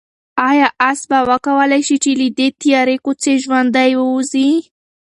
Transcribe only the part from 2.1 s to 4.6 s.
له دې تیاره کوهي ژوندی ووځي؟